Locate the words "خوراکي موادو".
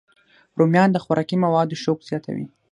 1.03-1.81